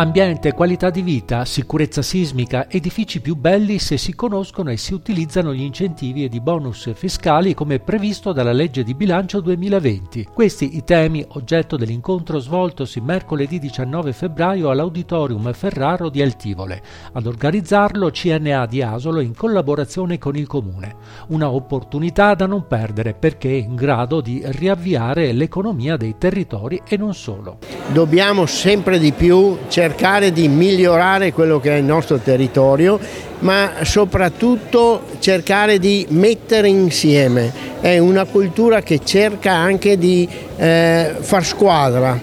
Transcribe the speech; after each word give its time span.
Ambiente, 0.00 0.54
qualità 0.54 0.88
di 0.88 1.02
vita, 1.02 1.44
sicurezza 1.44 2.00
sismica, 2.00 2.70
edifici 2.70 3.20
più 3.20 3.36
belli 3.36 3.78
se 3.78 3.98
si 3.98 4.14
conoscono 4.14 4.70
e 4.70 4.78
si 4.78 4.94
utilizzano 4.94 5.52
gli 5.52 5.60
incentivi 5.60 6.24
ed 6.24 6.32
i 6.32 6.40
bonus 6.40 6.90
fiscali 6.94 7.52
come 7.52 7.80
previsto 7.80 8.32
dalla 8.32 8.54
legge 8.54 8.82
di 8.82 8.94
bilancio 8.94 9.42
2020. 9.42 10.28
Questi 10.32 10.78
i 10.78 10.84
temi 10.84 11.22
oggetto 11.32 11.76
dell'incontro 11.76 12.38
svoltosi 12.38 12.98
mercoledì 13.02 13.58
19 13.58 14.14
febbraio 14.14 14.70
all'Auditorium 14.70 15.52
Ferraro 15.52 16.08
di 16.08 16.22
Altivole. 16.22 16.82
Ad 17.12 17.26
organizzarlo 17.26 18.08
CNA 18.10 18.64
di 18.64 18.80
Asolo 18.80 19.20
in 19.20 19.34
collaborazione 19.34 20.16
con 20.16 20.34
il 20.34 20.46
Comune. 20.46 20.96
Una 21.28 21.50
opportunità 21.50 22.32
da 22.32 22.46
non 22.46 22.66
perdere 22.66 23.12
perché 23.12 23.50
è 23.50 23.56
in 23.56 23.74
grado 23.74 24.22
di 24.22 24.40
riavviare 24.46 25.32
l'economia 25.32 25.98
dei 25.98 26.14
territori 26.16 26.80
e 26.88 26.96
non 26.96 27.12
solo. 27.12 27.79
Dobbiamo 27.92 28.46
sempre 28.46 29.00
di 29.00 29.10
più 29.10 29.58
cercare 29.66 30.30
di 30.30 30.46
migliorare 30.46 31.32
quello 31.32 31.58
che 31.58 31.72
è 31.72 31.78
il 31.78 31.84
nostro 31.84 32.18
territorio, 32.18 33.00
ma 33.40 33.72
soprattutto 33.82 35.02
cercare 35.18 35.80
di 35.80 36.06
mettere 36.10 36.68
insieme. 36.68 37.52
È 37.80 37.98
una 37.98 38.26
cultura 38.26 38.80
che 38.82 39.00
cerca 39.02 39.54
anche 39.54 39.98
di 39.98 40.28
eh, 40.56 41.16
far 41.18 41.44
squadra, 41.44 42.16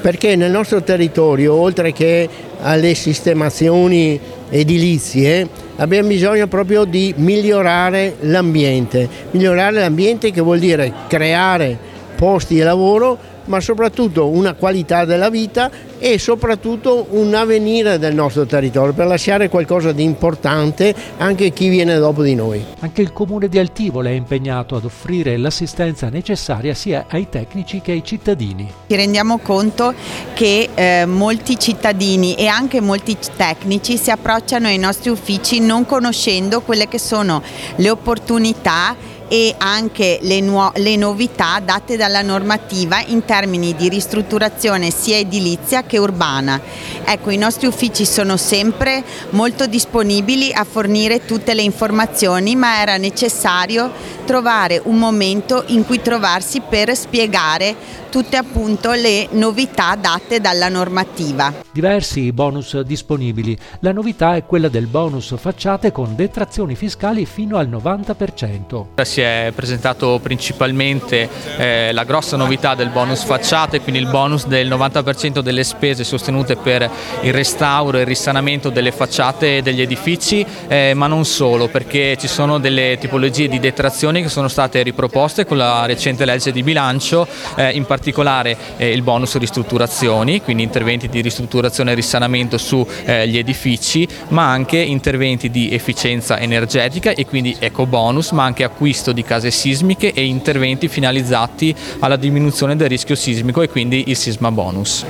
perché 0.00 0.36
nel 0.36 0.52
nostro 0.52 0.80
territorio, 0.80 1.54
oltre 1.54 1.92
che 1.92 2.28
alle 2.60 2.94
sistemazioni 2.94 4.20
edilizie, 4.48 5.48
abbiamo 5.78 6.06
bisogno 6.06 6.46
proprio 6.46 6.84
di 6.84 7.12
migliorare 7.16 8.14
l'ambiente. 8.20 9.08
Migliorare 9.32 9.80
l'ambiente 9.80 10.30
che 10.30 10.40
vuol 10.40 10.60
dire 10.60 10.92
creare 11.08 11.89
posti 12.20 12.52
di 12.56 12.60
lavoro, 12.60 13.16
ma 13.46 13.60
soprattutto 13.60 14.28
una 14.28 14.52
qualità 14.52 15.06
della 15.06 15.30
vita 15.30 15.70
e 15.98 16.18
soprattutto 16.18 17.06
un 17.12 17.32
avvenire 17.32 17.98
del 17.98 18.14
nostro 18.14 18.44
territorio 18.44 18.92
per 18.92 19.06
lasciare 19.06 19.48
qualcosa 19.48 19.92
di 19.92 20.02
importante 20.02 20.94
anche 21.16 21.46
a 21.46 21.48
chi 21.48 21.70
viene 21.70 21.96
dopo 21.96 22.22
di 22.22 22.34
noi. 22.34 22.62
Anche 22.80 23.00
il 23.00 23.14
comune 23.14 23.48
di 23.48 23.58
Altivole 23.58 24.10
è 24.10 24.12
impegnato 24.12 24.76
ad 24.76 24.84
offrire 24.84 25.38
l'assistenza 25.38 26.10
necessaria 26.10 26.74
sia 26.74 27.06
ai 27.08 27.30
tecnici 27.30 27.80
che 27.80 27.92
ai 27.92 28.04
cittadini. 28.04 28.70
Ci 28.86 28.96
rendiamo 28.96 29.38
conto 29.38 29.94
che 30.34 30.68
eh, 30.74 31.06
molti 31.06 31.58
cittadini 31.58 32.34
e 32.34 32.48
anche 32.48 32.82
molti 32.82 33.16
tecnici 33.34 33.96
si 33.96 34.10
approcciano 34.10 34.66
ai 34.66 34.78
nostri 34.78 35.08
uffici 35.08 35.58
non 35.60 35.86
conoscendo 35.86 36.60
quelle 36.60 36.86
che 36.86 36.98
sono 36.98 37.42
le 37.76 37.88
opportunità 37.88 39.08
e 39.32 39.54
anche 39.58 40.18
le, 40.22 40.40
le, 40.74 40.96
novità 40.96 41.60
date 41.64 41.96
dalla 41.96 42.20
normativa 42.20 43.00
in 43.00 43.24
termini 43.24 43.76
di 43.76 43.88
ristrutturazione 43.88 44.90
sia 44.90 45.18
edilizia 45.18 45.84
che 45.84 45.98
urbana. 45.98 46.60
Ecco, 47.04 47.30
i 47.30 47.36
nostri 47.36 47.68
uffici 47.68 48.04
sono 48.04 48.36
sempre 48.36 49.04
molto 49.30 49.68
disponibili 49.68 50.52
a 50.52 50.64
fornire 50.64 51.24
tutte 51.24 51.54
le 51.54 51.62
informazioni, 51.62 52.56
ma 52.56 52.80
era 52.80 52.96
necessario 52.96 53.92
trovare 54.24 54.80
un 54.82 54.98
momento 54.98 55.62
in 55.68 55.86
cui 55.86 56.02
trovarsi 56.02 56.60
per 56.68 56.96
spiegare 56.96 57.76
tutte 58.10 58.36
appunto 58.36 58.90
le 58.92 59.28
novità 59.30 59.94
date 59.94 60.40
dalla 60.40 60.68
normativa. 60.68 61.54
Diversi 61.72 62.32
bonus 62.32 62.80
disponibili. 62.80 63.56
La 63.80 63.92
novità 63.92 64.34
è 64.34 64.44
quella 64.44 64.68
del 64.68 64.86
bonus 64.86 65.34
facciate 65.38 65.92
con 65.92 66.16
detrazioni 66.16 66.74
fiscali 66.74 67.24
fino 67.24 67.56
al 67.56 67.68
90%. 67.68 69.02
Si 69.02 69.20
è 69.20 69.52
presentato 69.54 70.18
principalmente 70.20 71.28
eh, 71.56 71.92
la 71.92 72.04
grossa 72.04 72.36
novità 72.36 72.74
del 72.74 72.88
bonus 72.88 73.22
facciate, 73.22 73.80
quindi 73.80 74.00
il 74.00 74.08
bonus 74.08 74.46
del 74.46 74.68
90% 74.68 75.38
delle 75.38 75.62
spese 75.62 76.02
sostenute 76.02 76.56
per 76.56 76.90
il 77.22 77.32
restauro 77.32 77.96
e 77.96 78.00
il 78.00 78.06
risanamento 78.06 78.70
delle 78.70 78.90
facciate 78.90 79.62
degli 79.62 79.80
edifici, 79.80 80.44
eh, 80.66 80.92
ma 80.94 81.06
non 81.06 81.24
solo, 81.24 81.68
perché 81.68 82.16
ci 82.18 82.26
sono 82.26 82.58
delle 82.58 82.98
tipologie 82.98 83.46
di 83.46 83.60
detrazioni 83.60 84.20
che 84.22 84.28
sono 84.28 84.48
state 84.48 84.82
riproposte 84.82 85.46
con 85.46 85.56
la 85.56 85.86
recente 85.86 86.24
legge 86.24 86.50
di 86.50 86.64
bilancio, 86.64 87.26
eh, 87.54 87.70
in 87.70 87.84
particolare 87.84 87.98
eh, 88.02 88.90
il 88.90 89.02
bonus 89.02 89.36
ristrutturazioni, 89.36 90.40
quindi 90.42 90.62
interventi 90.62 91.08
di 91.08 91.20
ristrutturazione 91.20 91.92
e 91.92 91.94
risanamento 91.94 92.58
sugli 92.58 92.86
eh, 93.04 93.38
edifici, 93.38 94.06
ma 94.28 94.50
anche 94.50 94.78
interventi 94.78 95.50
di 95.50 95.72
efficienza 95.72 96.38
energetica 96.38 97.10
e 97.10 97.26
quindi 97.26 97.56
eco 97.58 97.86
bonus, 97.86 98.30
ma 98.30 98.44
anche 98.44 98.64
acquisto 98.64 99.12
di 99.12 99.22
case 99.22 99.50
sismiche 99.50 100.12
e 100.12 100.24
interventi 100.24 100.88
finalizzati 100.88 101.74
alla 102.00 102.16
diminuzione 102.16 102.76
del 102.76 102.88
rischio 102.88 103.14
sismico 103.14 103.62
e 103.62 103.68
quindi 103.68 104.04
il 104.08 104.16
sisma 104.16 104.50
bonus. 104.50 105.04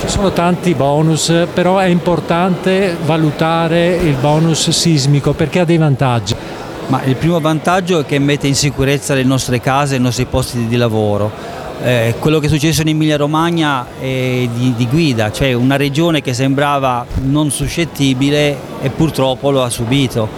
Ci 0.00 0.08
sono 0.08 0.32
tanti 0.32 0.74
bonus, 0.74 1.32
però 1.52 1.78
è 1.78 1.86
importante 1.86 2.96
valutare 3.04 3.96
il 3.96 4.14
bonus 4.14 4.70
sismico 4.70 5.32
perché 5.32 5.60
ha 5.60 5.64
dei 5.64 5.78
vantaggi. 5.78 6.34
Ma 6.88 7.02
il 7.02 7.16
primo 7.16 7.40
vantaggio 7.40 8.00
è 8.00 8.06
che 8.06 8.18
mette 8.20 8.46
in 8.46 8.54
sicurezza 8.54 9.14
le 9.14 9.24
nostre 9.24 9.60
case 9.60 9.94
e 9.94 9.98
i 9.98 10.00
nostri 10.00 10.26
posti 10.26 10.66
di 10.68 10.76
lavoro. 10.76 11.64
Eh, 11.82 12.14
quello 12.18 12.38
che 12.38 12.46
è 12.46 12.48
successo 12.48 12.82
in 12.82 12.88
Emilia 12.88 13.16
Romagna 13.16 13.86
è 14.00 14.48
di, 14.52 14.74
di, 14.76 14.86
guida, 14.86 15.30
cioè 15.30 15.52
una 15.52 15.76
regione 15.76 16.22
che 16.22 16.32
sembrava 16.32 17.06
non 17.22 17.50
suscettibile 17.50 18.56
e 18.80 18.90
purtroppo 18.90 19.50
lo 19.50 19.62
ha 19.62 19.70
subito. 19.70 20.28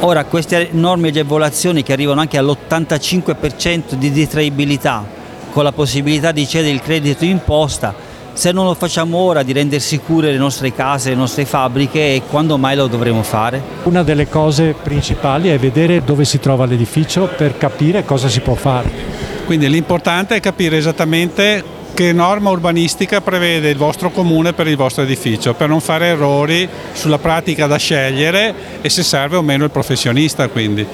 Ora 0.00 0.24
queste 0.24 0.70
enormi 0.70 1.08
agevolazioni 1.08 1.82
che 1.82 1.92
arrivano 1.92 2.20
anche 2.20 2.38
all'85% 2.38 3.94
di 3.94 4.10
detraibilità 4.10 5.04
con 5.52 5.62
la 5.62 5.72
possibilità 5.72 6.32
di 6.32 6.46
cedere 6.46 6.74
il 6.74 6.80
credito 6.80 7.24
imposta 7.24 8.12
se 8.34 8.50
non 8.50 8.64
lo 8.64 8.74
facciamo 8.74 9.16
ora 9.16 9.44
di 9.44 9.52
rendere 9.52 9.80
sicure 9.80 10.32
le 10.32 10.38
nostre 10.38 10.74
case, 10.74 11.10
le 11.10 11.14
nostre 11.14 11.44
fabbriche, 11.44 12.20
quando 12.28 12.58
mai 12.58 12.74
lo 12.74 12.88
dovremo 12.88 13.22
fare? 13.22 13.62
Una 13.84 14.02
delle 14.02 14.28
cose 14.28 14.74
principali 14.74 15.50
è 15.50 15.58
vedere 15.58 16.02
dove 16.04 16.24
si 16.24 16.40
trova 16.40 16.66
l'edificio 16.66 17.28
per 17.36 17.56
capire 17.56 18.04
cosa 18.04 18.28
si 18.28 18.40
può 18.40 18.54
fare. 18.54 19.23
Quindi 19.44 19.68
l'importante 19.68 20.36
è 20.36 20.40
capire 20.40 20.78
esattamente 20.78 21.62
che 21.94 22.12
norma 22.12 22.50
urbanistica 22.50 23.20
prevede 23.20 23.70
il 23.70 23.76
vostro 23.76 24.10
comune 24.10 24.52
per 24.52 24.66
il 24.66 24.76
vostro 24.76 25.04
edificio, 25.04 25.54
per 25.54 25.68
non 25.68 25.80
fare 25.80 26.06
errori 26.06 26.68
sulla 26.92 27.18
pratica 27.18 27.66
da 27.66 27.76
scegliere 27.76 28.54
e 28.80 28.88
se 28.88 29.04
serve 29.04 29.36
o 29.36 29.42
meno 29.42 29.64
il 29.64 29.70
professionista 29.70 30.48
quindi 30.48 30.84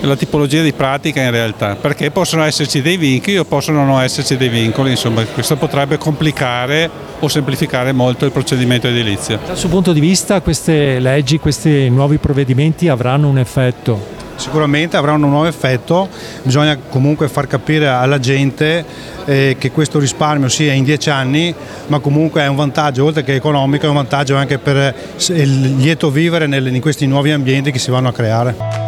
la 0.00 0.16
tipologia 0.16 0.62
di 0.62 0.72
pratica 0.72 1.22
in 1.22 1.30
realtà, 1.30 1.74
perché 1.74 2.10
possono 2.10 2.44
esserci 2.44 2.82
dei 2.82 2.96
vincoli 2.96 3.38
o 3.38 3.44
possono 3.44 3.84
non 3.84 4.00
esserci 4.02 4.36
dei 4.36 4.48
vincoli, 4.48 4.90
insomma 4.90 5.24
questo 5.24 5.56
potrebbe 5.56 5.98
complicare 5.98 6.88
o 7.18 7.28
semplificare 7.28 7.92
molto 7.92 8.24
il 8.24 8.30
procedimento 8.30 8.86
edilizio. 8.86 9.38
Dal 9.44 9.56
suo 9.56 9.68
punto 9.68 9.92
di 9.92 10.00
vista 10.00 10.40
queste 10.40 11.00
leggi, 11.00 11.38
questi 11.38 11.88
nuovi 11.88 12.18
provvedimenti 12.18 12.88
avranno 12.88 13.28
un 13.28 13.38
effetto? 13.38 14.15
Sicuramente 14.36 14.96
avranno 14.96 15.26
un 15.26 15.32
nuovo 15.32 15.46
effetto, 15.46 16.08
bisogna 16.42 16.76
comunque 16.88 17.28
far 17.28 17.46
capire 17.46 17.88
alla 17.88 18.18
gente 18.18 18.84
eh, 19.24 19.56
che 19.58 19.70
questo 19.70 19.98
risparmio 19.98 20.48
sia 20.48 20.72
in 20.72 20.84
dieci 20.84 21.10
anni, 21.10 21.54
ma 21.88 21.98
comunque 21.98 22.42
è 22.42 22.46
un 22.46 22.56
vantaggio, 22.56 23.04
oltre 23.04 23.24
che 23.24 23.34
economico, 23.34 23.86
è 23.86 23.88
un 23.88 23.94
vantaggio 23.94 24.36
anche 24.36 24.58
per 24.58 24.94
il 25.28 25.76
lieto 25.76 26.10
vivere 26.10 26.44
in 26.44 26.80
questi 26.80 27.06
nuovi 27.06 27.32
ambienti 27.32 27.70
che 27.72 27.78
si 27.78 27.90
vanno 27.90 28.08
a 28.08 28.12
creare. 28.12 28.85